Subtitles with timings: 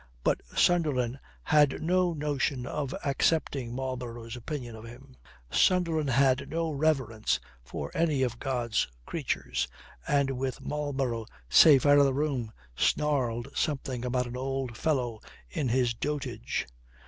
[0.23, 5.15] But Sunderland had no notion of accepting Marlborough's opinion of him.
[5.51, 9.67] Sunderland had no reverence for any of God's creatures,
[10.07, 15.19] and with Marlborough safe out of the room, snarled something about an old fellow
[15.51, 16.67] in his dotage.